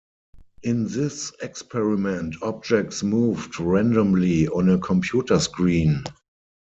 [0.63, 6.03] In this experiment objects moved randomly on a computer screen.